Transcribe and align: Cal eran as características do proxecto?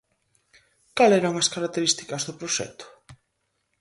Cal 0.97 1.11
eran 1.19 1.33
as 1.41 1.51
características 1.53 2.21
do 2.27 2.37
proxecto? 2.39 2.85